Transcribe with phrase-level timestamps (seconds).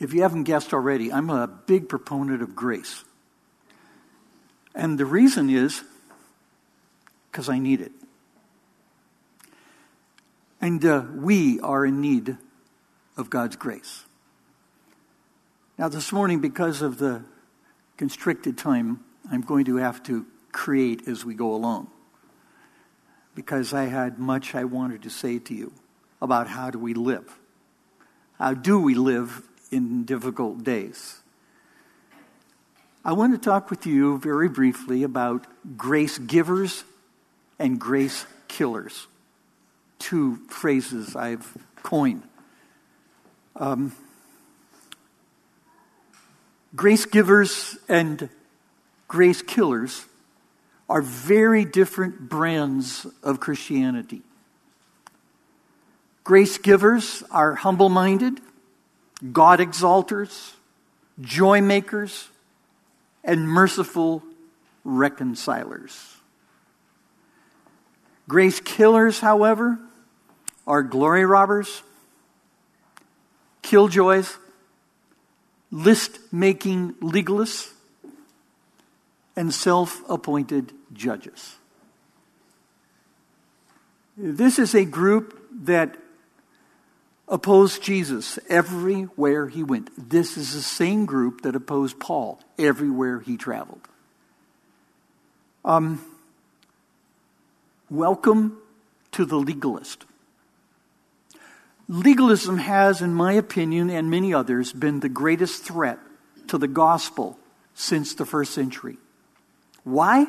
[0.00, 3.04] If you haven't guessed already, I'm a big proponent of grace.
[4.74, 5.82] And the reason is
[7.30, 7.92] because I need it.
[10.60, 12.36] And uh, we are in need
[13.16, 14.04] of God's grace.
[15.76, 17.22] Now, this morning, because of the
[17.96, 21.88] constricted time, I'm going to have to create as we go along.
[23.34, 25.72] Because I had much I wanted to say to you
[26.20, 27.38] about how do we live.
[28.38, 31.20] How do we live in difficult days?
[33.04, 36.84] I want to talk with you very briefly about grace givers
[37.58, 39.06] and grace killers.
[39.98, 42.22] Two phrases I've coined.
[43.56, 43.92] Um,
[46.76, 48.28] grace givers and
[49.08, 50.04] grace killers
[50.88, 54.22] are very different brands of Christianity.
[56.24, 58.40] Grace givers are humble minded,
[59.32, 60.54] God exalters,
[61.20, 62.28] joy makers,
[63.24, 64.22] and merciful
[64.84, 66.16] reconcilers.
[68.28, 69.78] Grace killers, however,
[70.66, 71.82] are glory robbers,
[73.62, 74.36] killjoys,
[75.70, 77.72] list making legalists,
[79.34, 81.56] and self appointed judges.
[84.16, 85.96] This is a group that
[87.28, 90.10] opposed Jesus everywhere he went.
[90.10, 93.86] This is the same group that opposed Paul everywhere he traveled.
[95.64, 96.00] Um,
[97.90, 98.58] welcome
[99.12, 100.04] to the legalist.
[101.88, 105.98] Legalism has, in my opinion and many others, been the greatest threat
[106.48, 107.38] to the gospel
[107.74, 108.96] since the first century.
[109.84, 110.26] Why?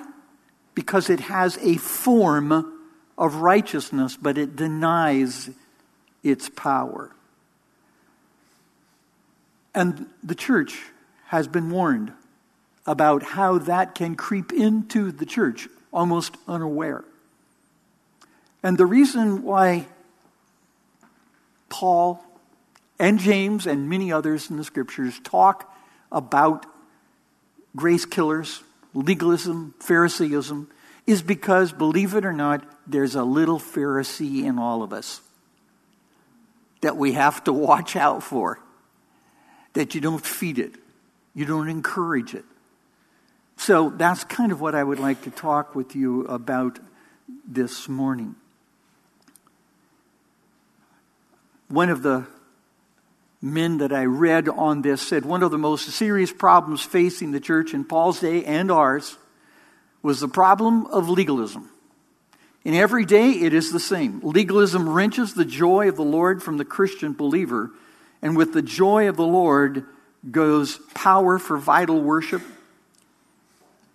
[0.74, 2.80] Because it has a form
[3.18, 5.50] of righteousness, but it denies
[6.24, 7.12] its power.
[9.74, 10.80] And the church
[11.28, 12.12] has been warned
[12.86, 17.04] about how that can creep into the church almost unaware.
[18.64, 19.88] And the reason why
[21.70, 22.24] Paul
[22.98, 25.74] and James and many others in the scriptures talk
[26.12, 26.66] about
[27.76, 30.68] grace killers, legalism, Phariseeism,
[31.06, 35.22] is because, believe it or not, there's a little Pharisee in all of us
[36.82, 38.60] that we have to watch out for.
[39.74, 40.76] That you don't feed it,
[41.34, 42.46] you don't encourage it.
[43.58, 46.80] So that's kind of what I would like to talk with you about
[47.46, 48.36] this morning.
[51.68, 52.26] One of the
[53.42, 57.40] men that I read on this said one of the most serious problems facing the
[57.40, 59.18] church in Paul's day and ours
[60.02, 61.70] was the problem of legalism.
[62.70, 64.20] In every day, it is the same.
[64.22, 67.72] Legalism wrenches the joy of the Lord from the Christian believer,
[68.22, 69.86] and with the joy of the Lord
[70.30, 72.44] goes power for vital worship,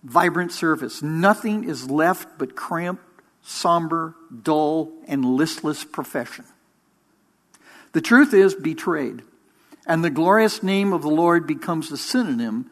[0.03, 1.03] vibrant service.
[1.03, 3.05] Nothing is left but cramped,
[3.43, 6.45] somber, dull, and listless profession.
[7.93, 9.23] The truth is betrayed,
[9.87, 12.71] and the glorious name of the Lord becomes a synonym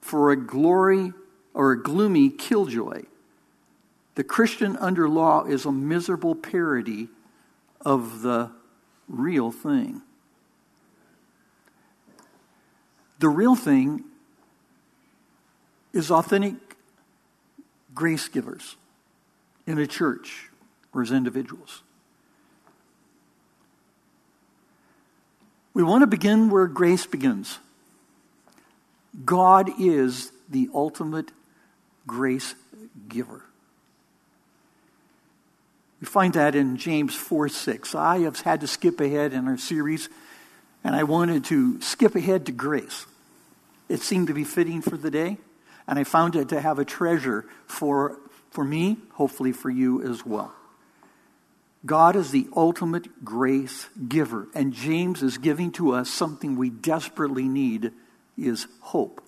[0.00, 1.12] for a glory
[1.52, 3.02] or a gloomy killjoy.
[4.14, 7.08] The Christian under law is a miserable parody
[7.80, 8.50] of the
[9.08, 10.02] real thing.
[13.18, 14.04] The real thing
[15.92, 16.54] is authentic
[17.94, 18.76] grace givers
[19.66, 20.50] in a church
[20.92, 21.82] or as individuals.
[25.74, 27.58] We want to begin where grace begins.
[29.24, 31.30] God is the ultimate
[32.06, 32.54] grace
[33.08, 33.44] giver.
[36.02, 37.94] We find that in James 4 6.
[37.94, 40.08] I have had to skip ahead in our series,
[40.82, 43.06] and I wanted to skip ahead to grace.
[43.88, 45.36] It seemed to be fitting for the day,
[45.86, 48.16] and I found it to have a treasure for,
[48.50, 50.52] for me, hopefully for you as well.
[51.86, 57.46] God is the ultimate grace giver, and James is giving to us something we desperately
[57.46, 57.92] need
[58.36, 59.22] is hope.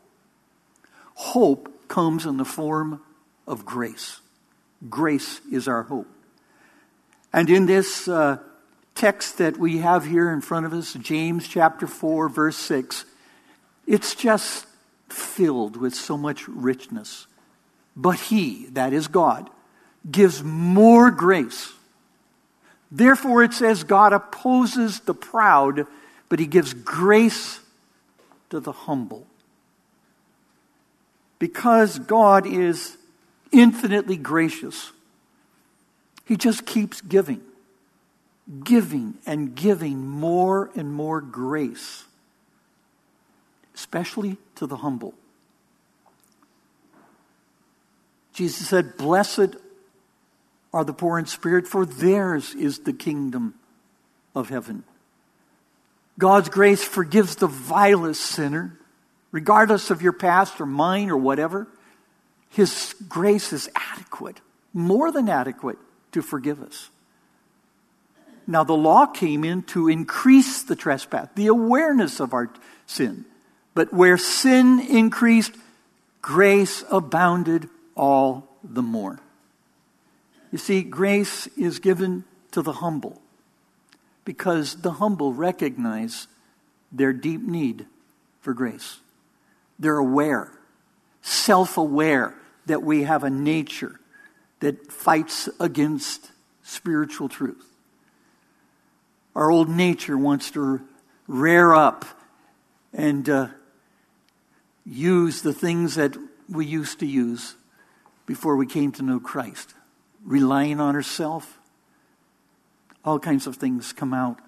[1.15, 3.01] Hope comes in the form
[3.47, 4.19] of grace.
[4.91, 6.09] Grace is our hope.
[7.35, 8.39] And in this uh,
[8.95, 13.05] text that we have here in front of us, James chapter 4, verse 6,
[13.89, 14.67] it's just
[15.09, 17.27] filled with so much richness.
[17.97, 19.51] But He, that is God,
[20.09, 21.73] gives more grace.
[22.93, 25.89] Therefore, it says God opposes the proud,
[26.29, 27.59] but He gives grace
[28.51, 29.27] to the humble.
[31.41, 32.97] Because God is
[33.51, 34.93] infinitely gracious,
[36.25, 37.41] he just keeps giving,
[38.63, 42.05] giving and giving more and more grace
[43.75, 45.15] especially to the humble.
[48.33, 49.57] Jesus said, Blessed
[50.73, 53.55] are the poor in spirit, for theirs is the kingdom
[54.35, 54.85] of heaven.
[56.19, 58.79] God's grace forgives the vilest sinner,
[59.33, 61.69] regardless of your past or mine or whatever.
[62.51, 64.41] His grace is adequate,
[64.73, 65.79] more than adequate,
[66.15, 66.91] to forgive us.
[68.47, 72.51] Now, the law came in to increase the trespass, the awareness of our
[72.87, 73.25] sin.
[73.75, 75.55] But where sin increased,
[76.23, 79.19] grace abounded all the more.
[80.53, 83.21] You see, grace is given to the humble
[84.25, 86.29] because the humble recognize
[86.93, 87.87] their deep need
[88.41, 88.99] for grace.
[89.79, 90.53] They're aware,
[91.23, 92.35] self aware,
[92.67, 93.99] that we have a nature
[94.65, 96.33] that fights against
[96.63, 97.67] spiritual truth.
[99.35, 100.81] Our old nature wants to
[101.29, 102.07] rear up
[102.91, 103.49] and uh,
[104.87, 106.17] use the things that
[106.49, 107.57] we used to use
[108.25, 109.75] before we came to know Christ.
[110.25, 111.47] Relying on ourselves,
[113.05, 114.39] all kinds of things come out.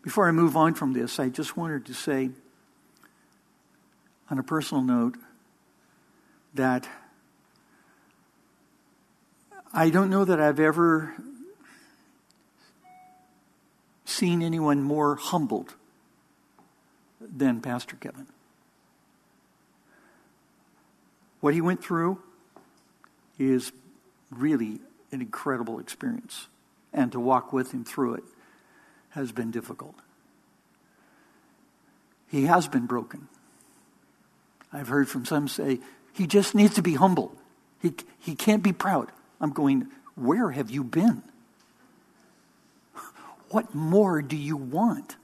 [0.00, 2.30] Before I move on from this, I just wanted to say,
[4.30, 5.18] on a personal note,
[6.54, 6.88] that
[9.76, 11.12] I don't know that I've ever
[14.04, 15.74] seen anyone more humbled
[17.20, 18.28] than Pastor Kevin.
[21.40, 22.22] What he went through
[23.36, 23.72] is
[24.30, 24.78] really
[25.10, 26.46] an incredible experience.
[26.92, 28.24] And to walk with him through it
[29.10, 29.96] has been difficult.
[32.30, 33.26] He has been broken.
[34.72, 35.80] I've heard from some say,
[36.12, 37.34] he just needs to be humble.
[37.82, 39.10] He, he can't be proud.
[39.40, 41.22] I'm going, where have you been?
[43.50, 45.16] What more do you want?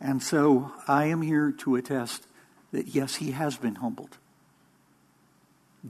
[0.00, 2.26] And so I am here to attest
[2.72, 4.16] that yes, he has been humbled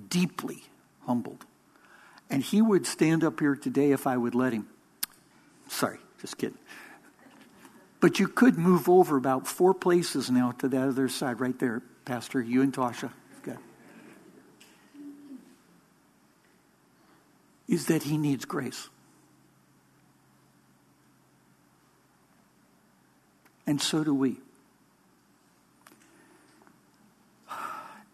[0.08, 0.64] deeply
[1.06, 1.44] humbled.
[2.28, 4.68] And he would stand up here today if I would let him.
[5.68, 6.58] Sorry, just kidding.
[8.00, 11.82] But you could move over about four places now to that other side, right there,
[12.04, 13.10] Pastor, you and Tasha.
[13.42, 13.58] Good.
[17.70, 18.90] Is that he needs grace.
[23.66, 24.38] And so do we.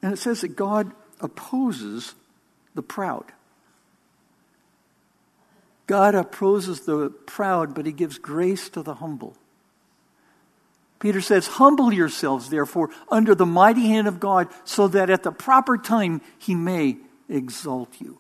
[0.03, 2.15] And it says that God opposes
[2.75, 3.25] the proud.
[5.87, 9.35] God opposes the proud, but he gives grace to the humble.
[10.99, 15.33] Peter says, Humble yourselves, therefore, under the mighty hand of God, so that at the
[15.33, 16.99] proper time he may
[17.31, 18.19] exalt you.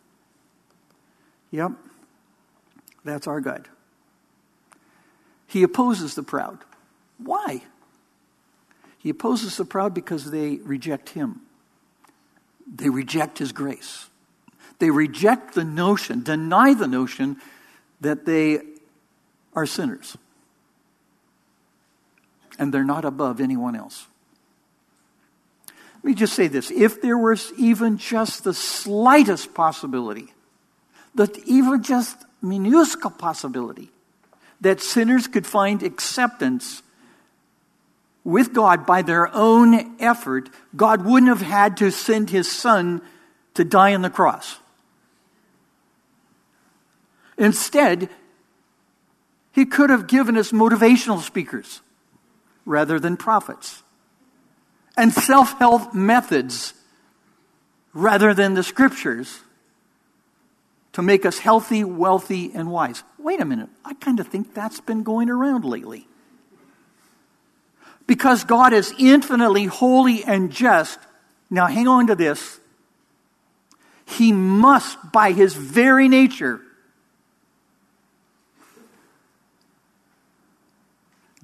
[1.50, 1.72] Yep,
[3.04, 3.68] that's our God.
[5.46, 6.58] He opposes the proud.
[7.18, 7.62] Why?
[8.98, 11.40] He opposes the proud because they reject him.
[12.66, 14.08] They reject his grace.
[14.78, 17.36] They reject the notion, deny the notion
[18.00, 18.60] that they
[19.54, 20.16] are sinners.
[22.58, 24.06] And they're not above anyone else.
[25.96, 30.32] Let me just say this if there was even just the slightest possibility,
[31.16, 33.90] that even just minuscule possibility,
[34.60, 36.82] that sinners could find acceptance
[38.24, 43.00] with God by their own effort, God wouldn't have had to send his son
[43.54, 44.58] to die on the cross.
[47.38, 48.08] Instead,
[49.52, 51.80] he could have given us motivational speakers
[52.64, 53.82] rather than prophets,
[54.96, 56.74] and self help methods
[57.94, 59.40] rather than the scriptures
[60.96, 63.04] to make us healthy, wealthy, and wise.
[63.18, 66.08] Wait a minute, I kind of think that's been going around lately.
[68.06, 70.98] Because God is infinitely holy and just,
[71.50, 72.60] now hang on to this.
[74.06, 76.62] He must, by his very nature,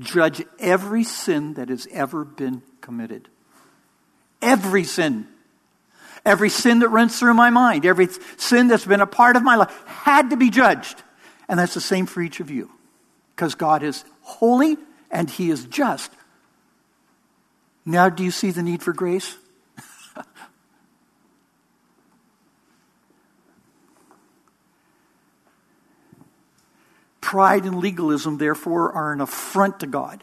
[0.00, 3.28] judge every sin that has ever been committed.
[4.40, 5.28] Every sin.
[6.25, 9.57] Every sin that runs through my mind, every sin that's been a part of my
[9.57, 11.02] life had to be judged.
[11.49, 12.71] And that's the same for each of you.
[13.35, 14.76] Because God is holy
[15.11, 16.12] and He is just.
[17.85, 19.37] Now, do you see the need for grace?
[27.21, 30.23] Pride and legalism, therefore, are an affront to God.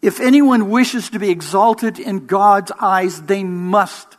[0.00, 4.16] If anyone wishes to be exalted in God's eyes, they must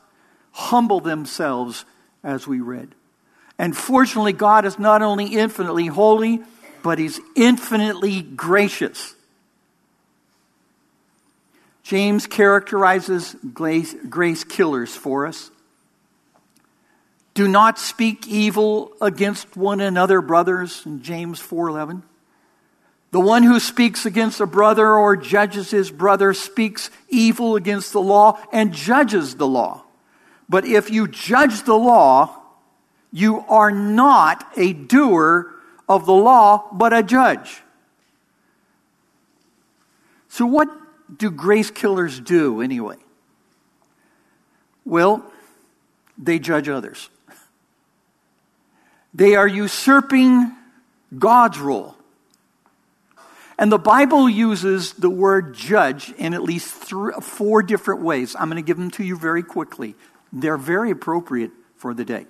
[0.54, 1.84] humble themselves,
[2.24, 2.96] as we read.
[3.60, 6.42] And fortunately, God is not only infinitely holy,
[6.82, 9.16] but He's infinitely gracious.
[11.84, 15.52] James characterizes grace, killers for us.
[17.34, 22.04] Do not speak evil against one another, brothers, in James 4:11.
[23.12, 28.02] The one who speaks against a brother or judges his brother speaks evil against the
[28.02, 29.84] law and judges the law.
[30.50, 32.40] But if you judge the law,
[33.12, 35.54] you are not a doer
[35.88, 37.62] of the law, but a judge.
[40.30, 40.68] So, what
[41.16, 42.98] do grace killers do anyway?
[44.86, 45.32] Well,
[46.18, 47.10] they judge others.
[49.14, 50.52] They are usurping
[51.18, 51.96] God's role.
[53.60, 58.36] And the Bible uses the word judge in at least three, four different ways.
[58.38, 59.96] I'm going to give them to you very quickly.
[60.34, 62.26] They're very appropriate for the day.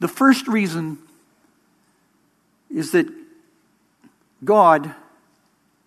[0.00, 0.98] The first reason
[2.70, 3.06] is that
[4.42, 4.94] God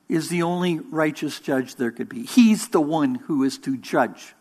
[0.07, 2.23] is the only righteous judge there could be.
[2.23, 4.33] He's the one who is to judge.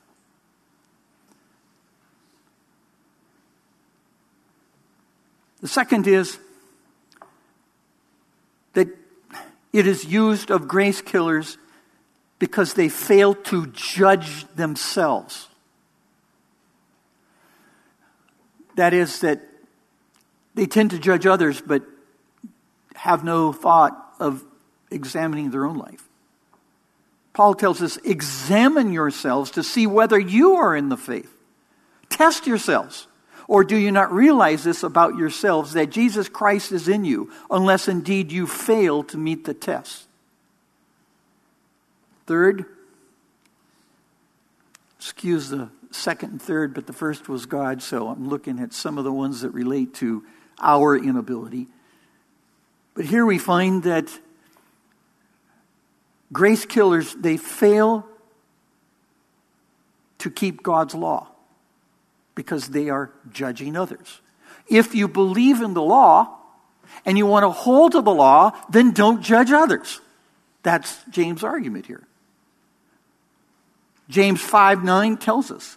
[5.61, 6.39] The second is
[8.75, 8.89] that
[9.73, 11.59] it is used of grace killers
[12.39, 15.49] because they fail to judge themselves.
[18.77, 19.41] That is, that
[20.55, 21.83] they tend to judge others but
[22.95, 24.45] have no thought of
[24.91, 26.05] examining their own life.
[27.33, 31.33] Paul tells us, examine yourselves to see whether you are in the faith.
[32.09, 33.07] Test yourselves.
[33.47, 37.87] Or do you not realize this about yourselves, that Jesus Christ is in you, unless
[37.87, 40.08] indeed you fail to meet the test?
[42.29, 42.67] Third,
[44.99, 48.99] excuse the second and third, but the first was God, so I'm looking at some
[48.99, 50.27] of the ones that relate to
[50.61, 51.69] our inability.
[52.93, 54.11] But here we find that
[56.31, 58.07] grace killers, they fail
[60.19, 61.29] to keep God's law
[62.35, 64.21] because they are judging others.
[64.69, 66.37] If you believe in the law
[67.07, 70.03] and you want to hold to the law, then don't judge others.
[70.63, 72.07] That's James' argument here.
[74.09, 75.77] James 5 9 tells us,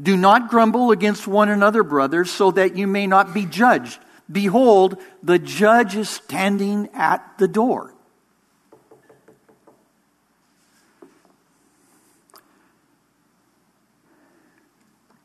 [0.00, 4.00] Do not grumble against one another, brothers, so that you may not be judged.
[4.30, 7.94] Behold, the judge is standing at the door.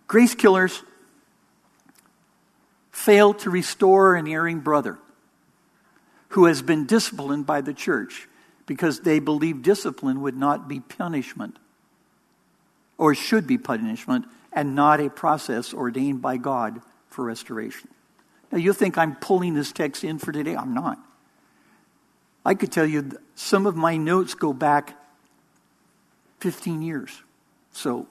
[0.08, 0.84] Grace killers
[2.92, 5.00] fail to restore an erring brother
[6.30, 8.30] who has been disciplined by the church
[8.68, 11.58] because they believe discipline would not be punishment
[13.04, 16.80] or should be punishment and not a process ordained by God
[17.10, 17.90] for restoration.
[18.50, 20.56] Now, you think I'm pulling this text in for today?
[20.56, 20.98] I'm not.
[22.46, 24.98] I could tell you some of my notes go back
[26.40, 27.22] 15 years.
[27.74, 28.08] So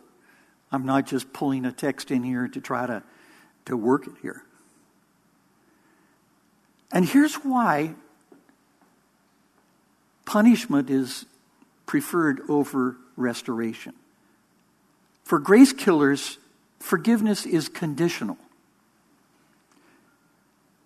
[0.70, 3.02] I'm not just pulling a text in here to try to,
[3.64, 4.42] to work it here.
[6.92, 7.94] And here's why
[10.26, 11.24] punishment is
[11.86, 13.94] preferred over restoration.
[15.32, 16.36] For grace killers,
[16.78, 18.36] forgiveness is conditional.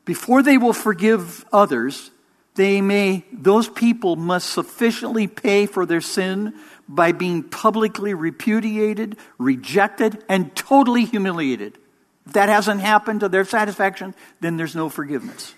[0.05, 2.12] Before they will forgive others,
[2.55, 6.55] they may, those people must sufficiently pay for their sin
[6.88, 11.76] by being publicly repudiated, rejected, and totally humiliated.
[12.25, 15.57] If that hasn't happened to their satisfaction, then there's no forgiveness.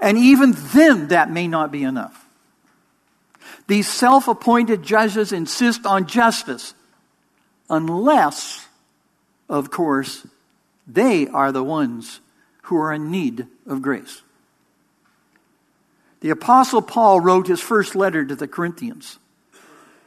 [0.00, 2.26] And even then, that may not be enough.
[3.68, 6.74] These self appointed judges insist on justice,
[7.68, 8.66] unless,
[9.48, 10.26] of course,
[10.86, 12.20] they are the ones
[12.62, 14.22] who are in need of grace.
[16.20, 19.18] The Apostle Paul wrote his first letter to the Corinthians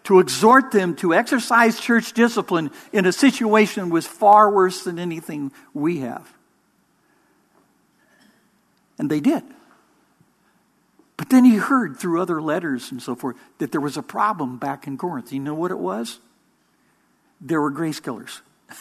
[0.08, 5.52] to exhort them to exercise church discipline in a situation was far worse than anything
[5.74, 6.34] we have.
[8.98, 9.44] And they did.
[11.18, 14.58] But then he heard through other letters and so forth that there was a problem
[14.58, 15.34] back in Corinth.
[15.34, 16.20] You know what it was?
[17.42, 18.42] There were grace killers.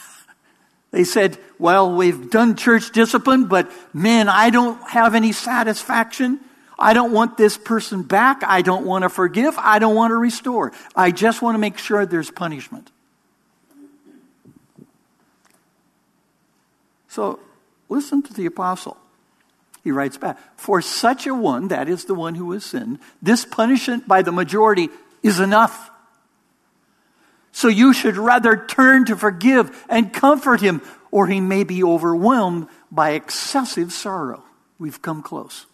[0.92, 6.40] They said, Well, we've done church discipline, but man, I don't have any satisfaction.
[6.78, 8.42] I don't want this person back.
[8.44, 9.54] I don't want to forgive.
[9.58, 10.72] I don't want to restore.
[10.94, 12.90] I just want to make sure there's punishment.
[17.08, 17.40] So
[17.88, 18.96] listen to the apostle.
[19.82, 23.44] He writes back For such a one, that is the one who has sinned, this
[23.44, 24.90] punishment by the majority
[25.22, 25.90] is enough.
[27.56, 32.68] So you should rather turn to forgive and comfort him, or he may be overwhelmed
[32.90, 34.44] by excessive sorrow.
[34.78, 35.64] We've come close.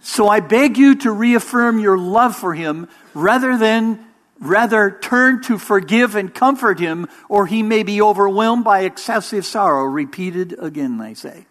[0.00, 4.02] So I beg you to reaffirm your love for him rather than
[4.40, 9.84] rather turn to forgive and comfort him, or he may be overwhelmed by excessive sorrow.
[9.84, 11.44] Repeated again, I say.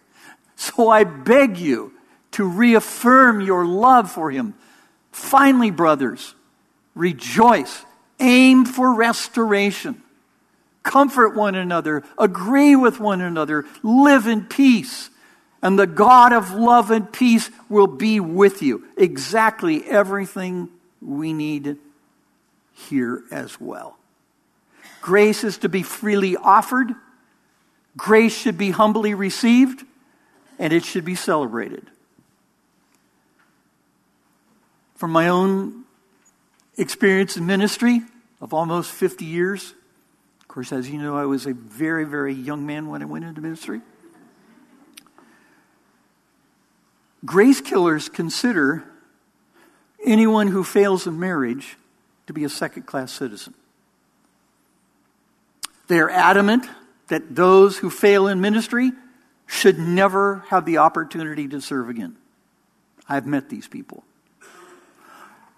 [0.56, 1.92] So I beg you
[2.32, 4.54] to reaffirm your love for him.
[5.12, 6.34] Finally, brothers,
[6.96, 7.84] rejoice,
[8.20, 10.02] aim for restoration,
[10.82, 15.10] comfort one another, agree with one another, live in peace.
[15.62, 18.84] And the God of love and peace will be with you.
[18.98, 20.68] Exactly everything
[21.00, 21.78] we need
[22.72, 23.96] here as well.
[25.00, 26.94] Grace is to be freely offered,
[27.96, 29.84] grace should be humbly received,
[30.58, 31.86] and it should be celebrated.
[34.96, 35.83] From my own
[36.76, 38.02] experience in ministry
[38.40, 39.74] of almost 50 years,
[40.40, 43.24] of course, as you know, I was a very, very young man when I went
[43.24, 43.80] into ministry.
[47.24, 48.84] Grace killers consider
[50.04, 51.76] anyone who fails in marriage
[52.26, 53.54] to be a second class citizen.
[55.88, 56.66] They are adamant
[57.08, 58.92] that those who fail in ministry
[59.46, 62.16] should never have the opportunity to serve again.
[63.08, 64.04] I've met these people.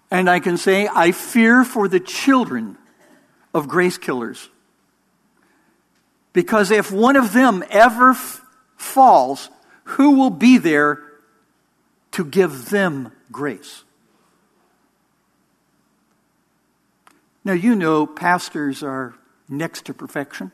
[0.09, 2.77] And I can say, I fear for the children
[3.53, 4.49] of grace killers.
[6.33, 8.41] Because if one of them ever f-
[8.77, 9.49] falls,
[9.83, 11.01] who will be there
[12.11, 13.83] to give them grace.
[17.43, 19.15] Now, you know, pastors are
[19.47, 20.51] next to perfection.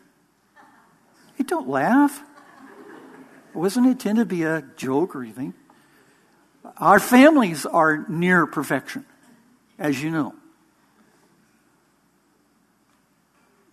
[1.35, 2.21] Hey, don't laugh.
[3.53, 5.53] It wasn't intended to be a joke or anything.
[6.77, 9.05] Our families are near perfection,
[9.83, 10.33] as you know.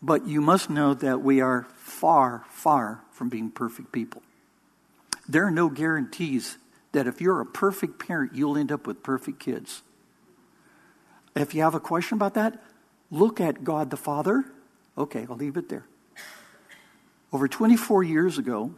[0.03, 4.23] But you must know that we are far, far from being perfect people.
[5.29, 6.59] There are no guarantees
[6.93, 9.83] that if you're a perfect parent, you'll end up with perfect kids.
[11.37, 12.61] If you have a question about that,
[13.11, 14.45] look at God the Father.
[14.99, 15.85] Okay, I'll leave it there.
[17.33, 18.75] Over 24 years ago,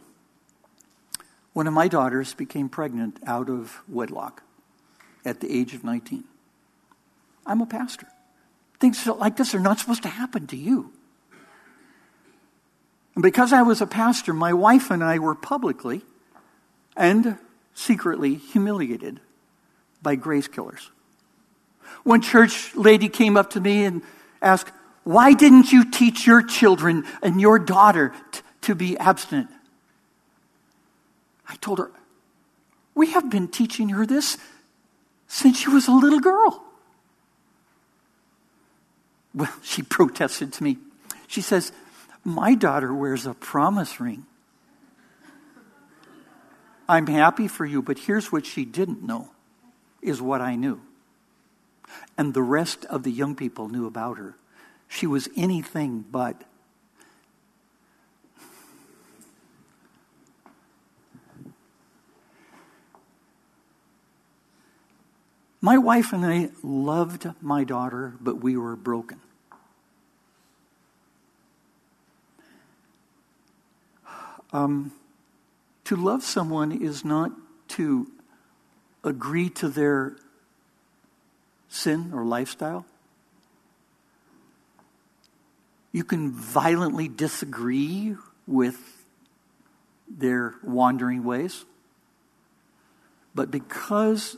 [1.53, 4.43] one of my daughters became pregnant out of wedlock
[5.25, 6.25] at the age of 19.
[7.45, 8.07] I'm a pastor.
[8.79, 10.91] Things like this are not supposed to happen to you.
[13.15, 16.01] And because I was a pastor, my wife and I were publicly
[16.95, 17.37] and
[17.73, 19.19] secretly humiliated
[20.01, 20.89] by grace killers.
[22.03, 24.01] One church lady came up to me and
[24.41, 24.71] asked,
[25.03, 29.49] Why didn't you teach your children and your daughter t- to be abstinent?
[31.47, 31.91] I told her,
[32.95, 34.37] We have been teaching her this
[35.27, 36.63] since she was a little girl.
[39.33, 40.77] Well, she protested to me.
[41.27, 41.71] She says,
[42.23, 44.25] My daughter wears a promise ring.
[46.87, 49.29] I'm happy for you, but here's what she didn't know
[50.01, 50.81] is what I knew.
[52.17, 54.35] And the rest of the young people knew about her.
[54.87, 56.43] She was anything but.
[65.63, 69.21] My wife and I loved my daughter, but we were broken.
[74.51, 74.91] Um,
[75.85, 77.31] to love someone is not
[77.69, 78.11] to
[79.05, 80.17] agree to their
[81.69, 82.85] sin or lifestyle.
[85.93, 89.05] You can violently disagree with
[90.09, 91.63] their wandering ways.
[93.33, 94.35] But because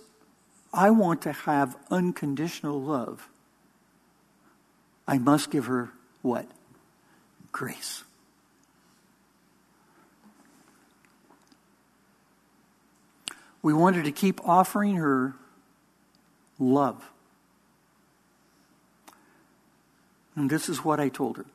[0.76, 3.30] I want to have unconditional love,
[5.08, 6.48] I must give her what?
[7.54, 8.04] Grace.
[13.62, 15.34] We wanted to keep offering her
[16.60, 17.10] love.
[20.36, 21.46] And this is what I told her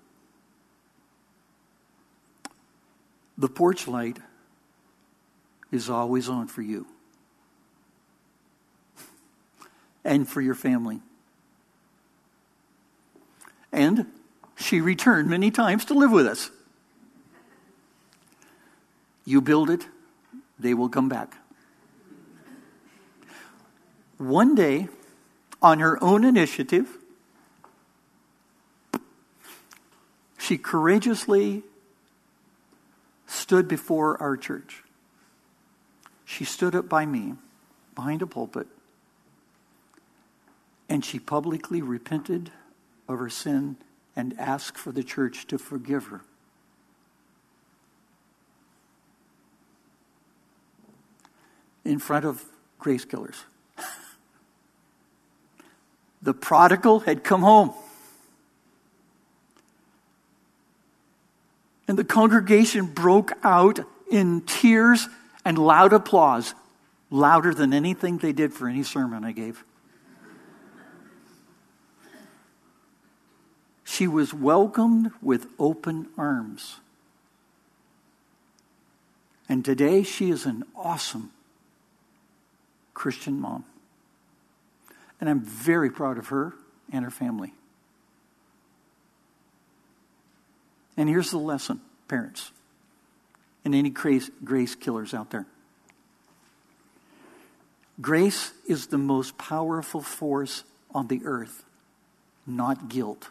[3.36, 4.18] the porch light
[5.70, 6.86] is always on for you
[10.04, 11.00] and for your family.
[13.72, 14.06] And
[14.56, 16.50] she returned many times to live with us.
[19.24, 19.86] You build it,
[20.58, 21.36] they will come back.
[24.18, 24.88] One day,
[25.62, 26.88] on her own initiative,
[30.38, 31.62] she courageously
[33.26, 34.82] stood before our church.
[36.24, 37.34] She stood up by me
[37.94, 38.66] behind a pulpit
[40.90, 42.50] and she publicly repented
[43.08, 43.76] of her sin
[44.16, 46.20] and asked for the church to forgive her.
[51.84, 52.44] In front of
[52.78, 53.44] grace killers.
[56.22, 57.72] The prodigal had come home.
[61.88, 65.08] And the congregation broke out in tears
[65.46, 66.54] and loud applause,
[67.08, 69.64] louder than anything they did for any sermon I gave.
[73.90, 76.76] She was welcomed with open arms.
[79.48, 81.32] And today she is an awesome
[82.94, 83.64] Christian mom.
[85.20, 86.54] And I'm very proud of her
[86.92, 87.52] and her family.
[90.96, 92.52] And here's the lesson, parents,
[93.64, 94.30] and any grace,
[94.76, 95.46] killers out there.
[98.00, 100.62] Grace is the most powerful force
[100.94, 101.64] on the earth,
[102.46, 103.30] not guilt.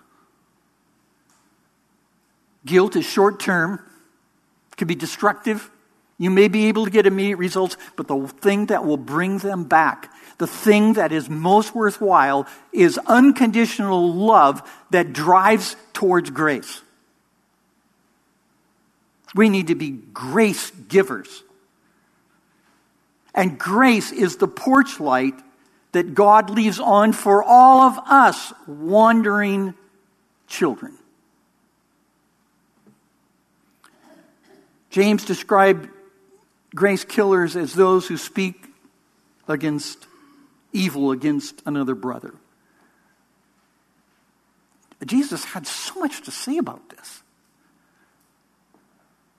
[2.66, 3.80] Guilt is short term,
[4.78, 5.70] can be destructive.
[6.18, 9.64] You may be able to get immediate results, but the thing that will bring them
[9.64, 16.82] back, the thing that is most worthwhile, is unconditional love that drives towards grace.
[19.34, 21.44] We need to be grace givers.
[23.34, 25.36] And grace is the porch light
[25.94, 29.74] that God leaves on for all of us wandering
[30.48, 30.99] children.
[34.90, 35.90] James described
[36.74, 38.66] grace killers as those who speak
[39.48, 40.08] against
[40.72, 42.34] evil against another brother.
[45.06, 47.22] Jesus had so much to say about this.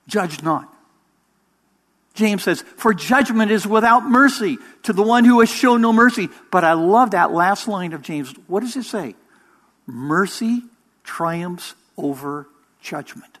[0.07, 0.67] Judge not.
[2.13, 6.29] James says, For judgment is without mercy to the one who has shown no mercy.
[6.51, 8.33] But I love that last line of James.
[8.47, 9.15] What does it say?
[9.85, 10.63] Mercy
[11.03, 12.47] triumphs over
[12.81, 13.37] judgment.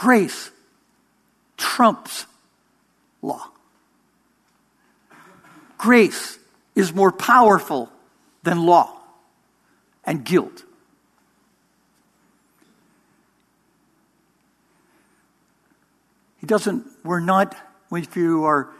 [0.00, 0.50] Grace
[1.58, 2.24] trumps
[3.20, 3.50] law.
[5.76, 6.38] Grace
[6.74, 7.92] is more powerful
[8.42, 8.98] than law
[10.02, 10.64] and guilt.
[16.38, 17.54] He doesn't, we're not,
[17.92, 18.70] if you are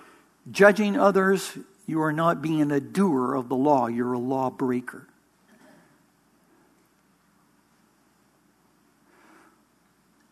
[0.50, 5.06] judging others, you are not being a doer of the law, you're a lawbreaker.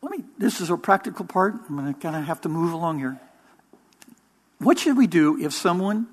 [0.09, 1.55] Let me, this is a practical part.
[1.68, 3.21] I'm going to kind of have to move along here.
[4.59, 6.07] What should we do if someone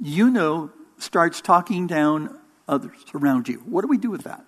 [0.00, 3.62] you know starts talking down others around you?
[3.64, 4.44] What do we do with that?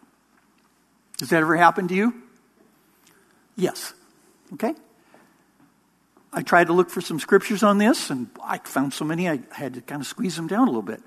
[1.19, 2.15] Does that ever happen to you?
[3.55, 3.95] Yes.
[4.55, 4.75] Okay?
[6.33, 9.39] I tried to look for some scriptures on this, and I found so many I
[9.53, 11.01] had to kind of squeeze them down a little bit.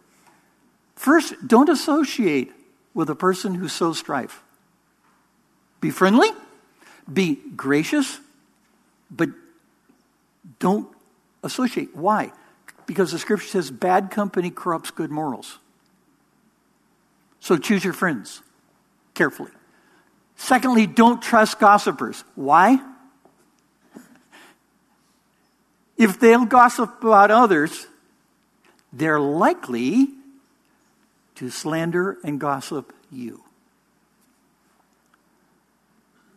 [0.96, 2.54] First, don't associate
[2.94, 4.42] with a person who sows strife.
[5.82, 6.30] Be friendly,
[7.12, 8.20] be gracious,
[9.10, 9.30] but
[10.60, 10.88] don't
[11.44, 11.96] associate.
[11.96, 12.32] Why?
[12.86, 15.60] Because the scripture says bad company corrupts good morals.
[17.40, 18.42] So choose your friends
[19.14, 19.52] carefully.
[20.36, 22.24] Secondly, don't trust gossipers.
[22.36, 22.80] Why?
[25.98, 27.88] If they'll gossip about others,
[28.94, 30.10] they're likely
[31.36, 33.44] to slander and gossip you.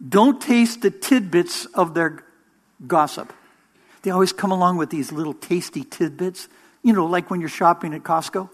[0.06, 2.24] Don't taste the tidbits of their
[2.86, 3.32] gossip.
[4.02, 6.48] They always come along with these little tasty tidbits,
[6.82, 8.48] you know, like when you're shopping at Costco.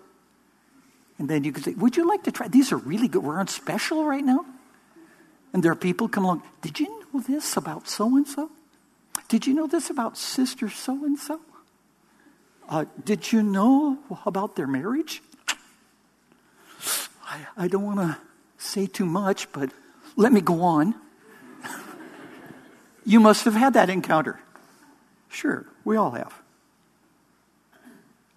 [1.18, 2.48] And then you can say, Would you like to try?
[2.48, 3.22] These are really good.
[3.22, 4.44] We're on special right now.
[5.52, 8.50] And there are people come along, Did you know this about so and so?
[9.28, 11.40] Did you know this about sister so and so?
[13.04, 15.22] Did you know about their marriage?
[17.24, 18.18] I, I don't want to
[18.58, 19.70] say too much, but
[20.16, 20.94] let me go on.
[23.06, 24.38] You must have had that encounter.
[25.30, 26.34] Sure, we all have.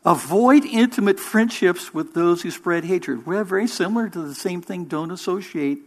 [0.05, 3.25] Avoid intimate friendships with those who spread hatred.
[3.25, 4.85] We're very similar to the same thing.
[4.85, 5.79] Don't associate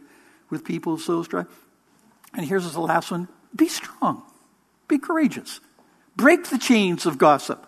[0.50, 1.46] with people so strong.
[2.34, 4.22] And here's the last one be strong.
[4.88, 5.60] Be courageous.
[6.16, 7.66] Break the chains of gossip.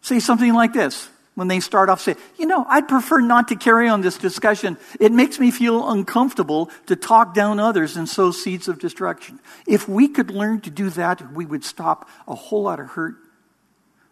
[0.00, 1.08] Say something like this
[1.38, 4.76] when they start off say, you know, I'd prefer not to carry on this discussion.
[4.98, 9.38] It makes me feel uncomfortable to talk down others and sow seeds of destruction.
[9.64, 13.14] If we could learn to do that, we would stop a whole lot of hurt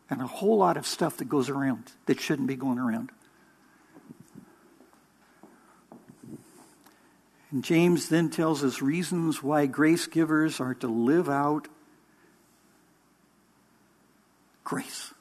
[0.08, 3.10] and a whole lot of stuff that goes around that shouldn't be going around.
[7.50, 11.66] And James then tells us reasons why grace givers are to live out
[14.62, 15.12] grace.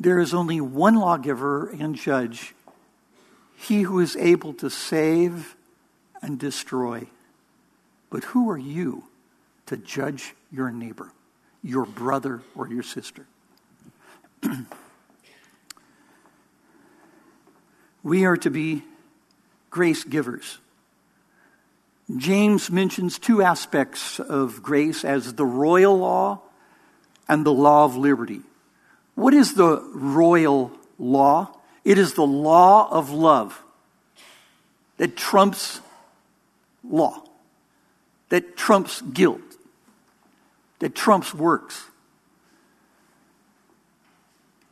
[0.00, 2.54] There is only one lawgiver and judge,
[3.56, 5.56] he who is able to save
[6.22, 7.08] and destroy.
[8.10, 9.04] But who are you
[9.66, 11.12] to judge your neighbor,
[11.62, 13.26] your brother, or your sister?
[18.02, 18.84] We are to be
[19.70, 20.58] grace givers.
[22.16, 26.40] James mentions two aspects of grace as the royal law
[27.28, 28.40] and the law of liberty.
[29.18, 31.50] What is the royal law?
[31.84, 33.60] It is the law of love
[34.98, 35.80] that trumps
[36.88, 37.24] law,
[38.28, 39.40] that trumps guilt,
[40.78, 41.82] that trumps works.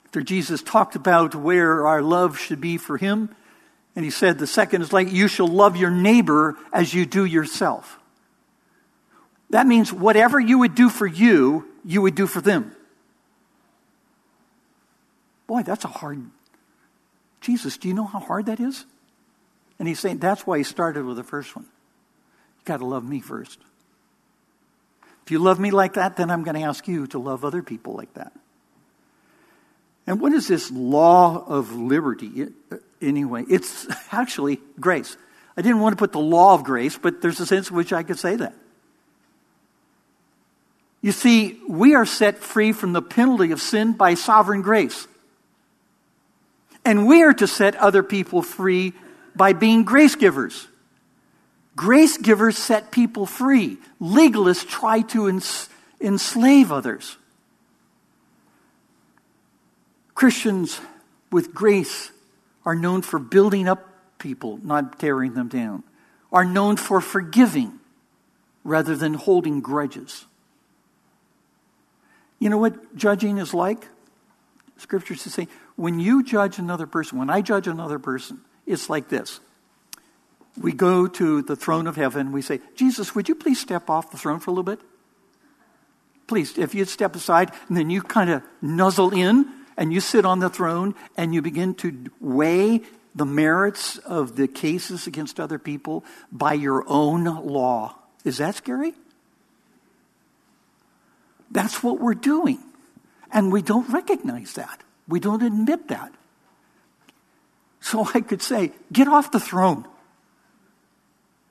[0.05, 3.35] After Jesus talked about where our love should be for Him,
[3.97, 7.25] and He said, the second is like, you shall love your neighbor as you do
[7.25, 7.99] yourself.
[9.51, 12.76] That means whatever you would do for you, you would do for them.
[15.47, 16.23] Boy, that's a hard.
[17.41, 18.85] Jesus, do you know how hard that is?
[19.79, 21.65] And he's saying that's why he started with the first one.
[21.65, 23.59] You got to love me first.
[25.25, 27.63] If you love me like that, then I'm going to ask you to love other
[27.63, 28.33] people like that.
[30.07, 33.45] And what is this law of liberty uh, anyway?
[33.49, 35.17] It's actually grace.
[35.57, 37.93] I didn't want to put the law of grace, but there's a sense in which
[37.93, 38.55] I could say that.
[41.01, 45.07] You see, we are set free from the penalty of sin by sovereign grace.
[46.87, 48.93] And we are to set other people free
[49.35, 50.69] by being grace givers.
[51.75, 53.79] Grace givers set people free.
[54.01, 55.69] Legalists try to ens-
[56.01, 57.17] enslave others.
[60.15, 60.81] Christians
[61.33, 62.13] with grace
[62.65, 63.85] are known for building up
[64.21, 65.83] people, not tearing them down,
[66.33, 67.81] are known for forgiving
[68.63, 70.25] rather than holding grudges.
[72.39, 73.89] You know what judging is like?
[74.77, 79.09] Scriptures to say when you judge another person, when I judge another person, it's like
[79.09, 79.41] this.
[80.59, 84.11] We go to the throne of heaven, we say, Jesus, would you please step off
[84.11, 84.81] the throne for a little bit?
[86.27, 90.25] Please, if you'd step aside, and then you kind of nuzzle in and you sit
[90.25, 92.83] on the throne and you begin to weigh
[93.15, 97.95] the merits of the cases against other people by your own law.
[98.25, 98.95] Is that scary?
[101.51, 102.59] That's what we're doing.
[103.31, 104.83] And we don't recognize that.
[105.09, 106.13] We don't admit that.
[107.81, 109.87] So I could say, get off the throne.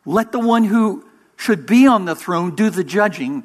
[0.06, 1.06] Let the one who
[1.38, 3.44] should be on the throne do the judging,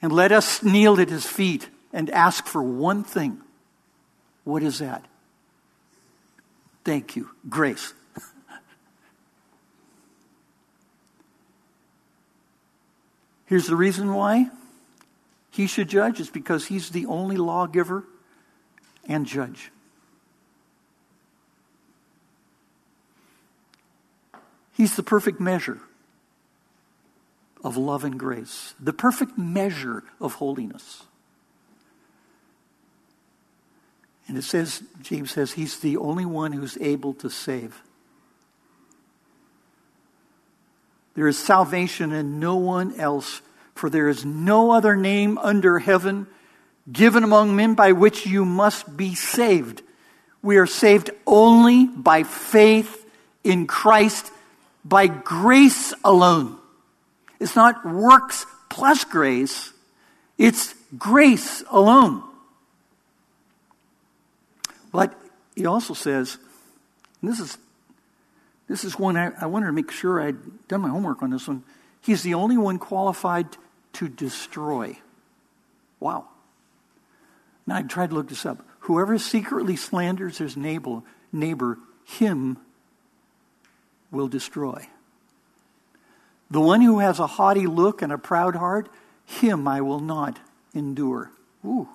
[0.00, 3.40] and let us kneel at his feet and ask for one thing.
[4.44, 5.04] What is that?
[6.84, 7.30] Thank you.
[7.48, 7.94] Grace.
[13.46, 14.50] Here's the reason why
[15.50, 18.04] he should judge is because he's the only lawgiver
[19.08, 19.72] and judge.
[24.74, 25.80] He's the perfect measure
[27.64, 31.02] of love and grace, the perfect measure of holiness.
[34.28, 37.82] And it says, James says, he's the only one who's able to save.
[41.14, 43.40] There is salvation in no one else,
[43.74, 46.28] for there is no other name under heaven
[46.90, 49.82] given among men by which you must be saved.
[50.42, 53.04] We are saved only by faith
[53.44, 54.30] in Christ,
[54.84, 56.56] by grace alone.
[57.40, 59.72] It's not works plus grace,
[60.36, 62.22] it's grace alone.
[64.92, 65.14] But
[65.54, 66.38] he also says,
[67.22, 67.58] this is
[68.68, 71.48] this is one I, I wanted to make sure I'd done my homework on this
[71.48, 71.64] one.
[72.02, 73.46] He's the only one qualified
[73.94, 74.98] to destroy.
[76.00, 76.28] Wow.
[77.68, 78.64] Now I tried to look this up.
[78.80, 81.76] Whoever secretly slanders his neighbor, neighbor,
[82.06, 82.56] him
[84.10, 84.88] will destroy.
[86.50, 88.88] The one who has a haughty look and a proud heart,
[89.26, 90.38] him I will not
[90.72, 91.30] endure.
[91.62, 91.90] Ooh.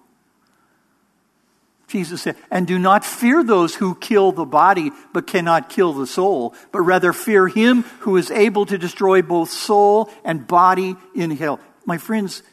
[1.87, 6.05] Jesus said, and do not fear those who kill the body but cannot kill the
[6.05, 11.31] soul, but rather fear him who is able to destroy both soul and body in
[11.31, 11.59] hell.
[11.83, 12.43] My friends,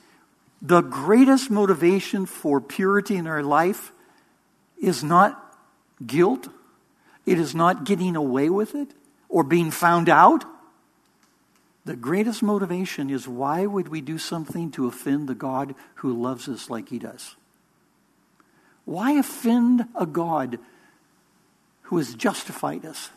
[0.62, 3.92] the greatest motivation for purity in our life
[4.81, 5.57] is not
[6.05, 6.49] guilt,
[7.27, 8.92] it is not getting away with it
[9.29, 10.44] or being found out.
[11.85, 16.49] The greatest motivation is why would we do something to offend the God who loves
[16.49, 17.37] us like he does?
[18.85, 20.59] Why offend a God
[21.83, 23.11] who has justified us,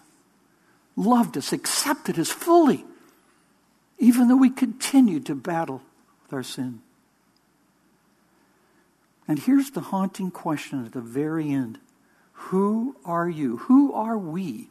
[0.96, 2.86] loved us, accepted us fully,
[4.00, 5.82] even though we continue to battle
[6.24, 6.82] with our sin?
[9.28, 11.80] And here's the haunting question at the very end
[12.34, 13.58] Who are you?
[13.58, 14.70] Who are we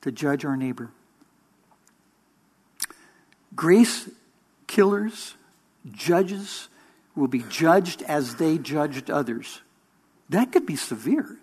[0.00, 0.90] to judge our neighbor?
[3.54, 4.08] Grace
[4.66, 5.34] killers,
[5.90, 6.68] judges,
[7.16, 9.60] will be judged as they judged others.
[10.28, 11.38] That could be severe.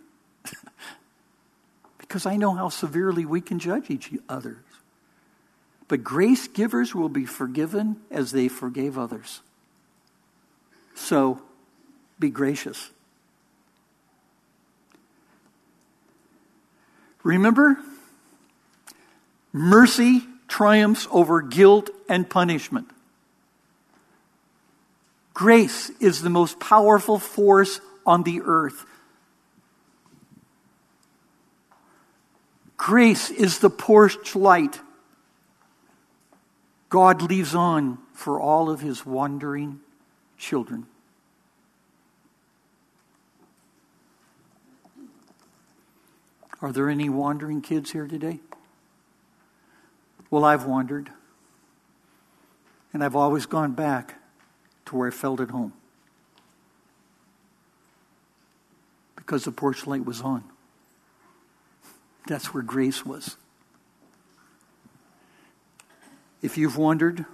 [1.97, 4.59] because I know how severely we can judge each other.
[5.87, 9.41] But grace givers will be forgiven as they forgave others.
[10.95, 11.41] So
[12.19, 12.89] be gracious.
[17.23, 17.77] Remember,
[19.51, 22.89] mercy triumphs over guilt and punishment.
[25.33, 28.85] Grace is the most powerful force on the earth.
[32.77, 34.79] Grace is the porch light
[36.89, 39.81] God leaves on for all of his wandering
[40.45, 40.85] children.
[46.61, 48.39] Are there any wandering kids here today?
[50.29, 51.09] Well, I've wandered.
[52.93, 54.21] And I've always gone back
[54.85, 55.73] to where I felt at home.
[59.15, 60.43] Because the porch light was on.
[62.27, 63.35] That's where grace was.
[66.43, 67.25] If you've wondered,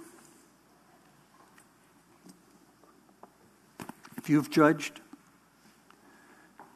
[4.22, 5.00] if you've judged,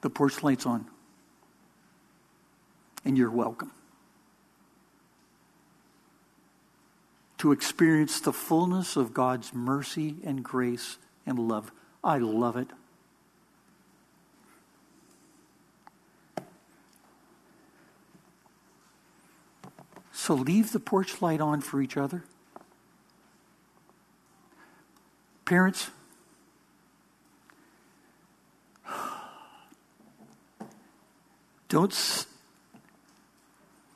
[0.00, 0.84] the porch light's on.
[3.04, 3.70] And you're welcome.
[7.38, 11.70] To experience the fullness of God's mercy and grace and love.
[12.02, 12.66] I love it.
[20.12, 22.24] So leave the porch light on for each other.
[25.44, 25.90] Parents,
[31.68, 32.26] don't s-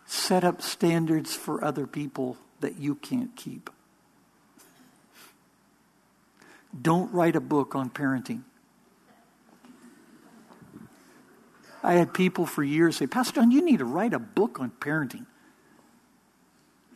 [0.06, 3.70] set up standards for other people that you can't keep.
[6.80, 8.42] Don't write a book on parenting.
[11.82, 14.70] I had people for years say, Pastor John, you need to write a book on
[14.80, 15.26] parenting.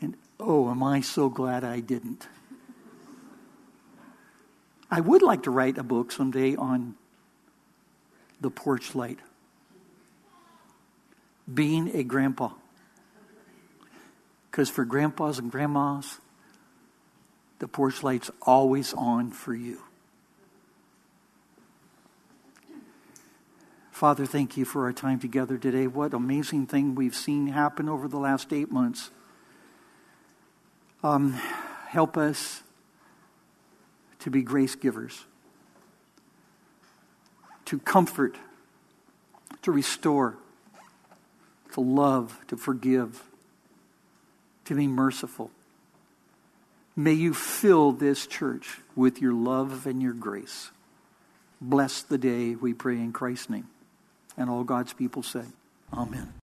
[0.00, 2.28] And oh, am I so glad I didn't.
[4.90, 6.94] I would like to write a book someday on
[8.40, 9.18] the porch light.
[11.52, 12.50] Being a grandpa.
[14.50, 16.18] Because for grandpas and grandmas,
[17.58, 19.80] the porch light's always on for you.
[23.90, 25.86] Father, thank you for our time together today.
[25.86, 29.10] What amazing thing we've seen happen over the last eight months.
[31.02, 31.32] Um,
[31.86, 32.62] help us
[34.18, 35.24] to be grace givers,
[37.66, 38.36] to comfort,
[39.62, 40.36] to restore,
[41.74, 43.22] to love, to forgive,
[44.64, 45.50] to be merciful.
[46.96, 50.70] May you fill this church with your love and your grace.
[51.60, 53.68] Bless the day, we pray in Christ's name.
[54.36, 55.44] And all God's people say,
[55.92, 56.34] Amen.